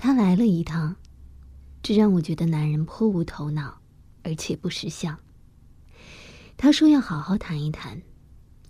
[0.00, 0.96] 他来了一趟，
[1.82, 3.82] 这让我觉得男人颇无头脑，
[4.22, 5.18] 而且不识相。
[6.56, 8.00] 他说要好好谈一谈，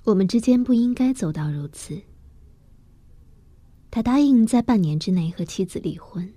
[0.02, 2.02] 我们之间不应该走到如此。
[3.92, 6.34] 他答应在半年之内和妻子离婚。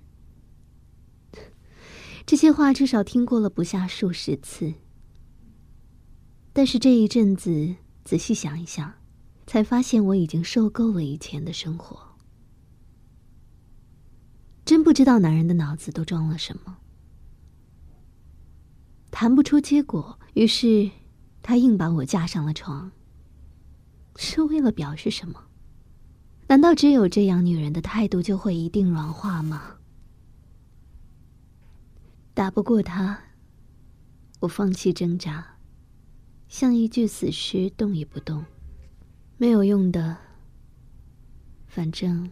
[2.24, 4.74] 这些话至少听过了不下数十次，
[6.52, 8.94] 但是这一阵子仔细想一想，
[9.44, 12.13] 才发现我已经受够了以前的生活。
[14.64, 16.78] 真不知道男人的脑子都装了什么，
[19.10, 20.90] 谈不出结果，于是
[21.42, 22.90] 他硬把我架上了床。
[24.16, 25.48] 是为了表示什么？
[26.46, 29.76] 难道只有这样，女人的态度就会一定软化吗？
[32.32, 33.18] 打不过他，
[34.40, 35.56] 我放弃挣扎，
[36.48, 38.44] 像一具死尸，动也不动，
[39.36, 40.16] 没有用的。
[41.66, 42.30] 反正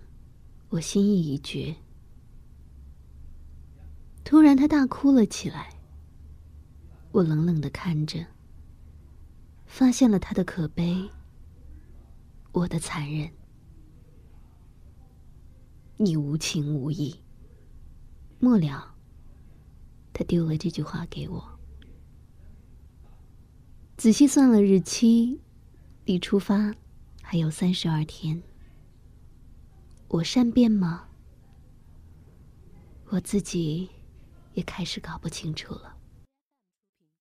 [0.69, 1.75] 我心意已决。
[4.33, 5.69] 突然，他大哭了起来。
[7.11, 8.25] 我冷冷的看着，
[9.66, 11.06] 发现了他的可悲，
[12.53, 13.30] 我的残忍。
[15.98, 17.14] 你无情无义。
[18.41, 18.94] 末了，
[20.14, 21.44] 他丢了这句话给我。
[23.98, 25.42] 仔细算了日期，
[26.06, 26.75] 离出发
[27.20, 28.43] 还有三十二天。
[30.09, 31.06] 我善变吗？
[33.10, 33.91] 我自己。
[34.54, 36.01] 也开始搞不清楚了。